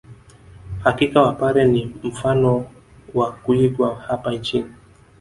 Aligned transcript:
Hakika 0.83 1.21
wapare 1.21 1.65
ni 1.65 1.95
mfano 2.03 2.65
wa 3.13 3.31
kuigwa 3.31 3.95
hapa 4.07 4.31
nchini 4.31 4.73